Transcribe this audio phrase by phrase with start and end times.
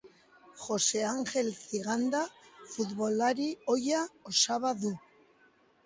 [0.63, 2.21] Jose Angel Ziganda
[2.73, 4.99] futbolari ohia osaba du.